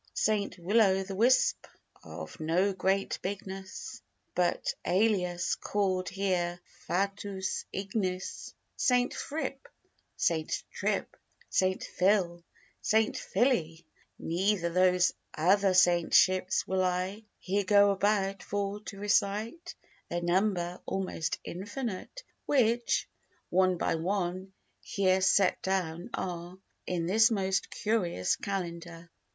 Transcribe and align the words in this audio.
Saint 0.15 0.57
Will 0.57 0.81
o' 0.81 1.03
th' 1.03 1.15
Wisp, 1.15 1.67
of 2.03 2.39
no 2.39 2.73
great 2.73 3.19
bigness, 3.21 4.01
But, 4.33 4.73
alias, 4.83 5.53
call'd 5.53 6.09
here 6.09 6.59
FATUUS 6.87 7.65
IGNIS. 7.71 8.55
Saint 8.75 9.13
Frip, 9.13 9.67
Saint 10.17 10.63
Trip, 10.71 11.15
Saint 11.51 11.83
Fill, 11.83 12.43
Saint 12.81 13.15
Filly; 13.15 13.85
Neither 14.17 14.71
those 14.71 15.13
other 15.35 15.75
saint 15.75 16.15
ships 16.15 16.67
will 16.67 16.83
I 16.83 17.21
Here 17.37 17.63
go 17.63 17.91
about 17.91 18.41
for 18.41 18.79
to 18.85 18.97
recite 18.99 19.75
Their 20.09 20.23
number, 20.23 20.81
almost 20.87 21.37
infinite; 21.43 22.23
Which, 22.47 23.07
one 23.51 23.77
by 23.77 23.93
one, 23.93 24.53
here 24.81 25.21
set 25.21 25.61
down 25.61 26.09
are 26.15 26.57
In 26.87 27.05
this 27.05 27.29
most 27.29 27.69
curious 27.69 28.35
calendar. 28.35 29.11